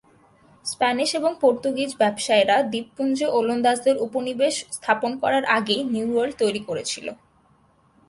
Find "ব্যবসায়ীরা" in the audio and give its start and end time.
1.97-2.57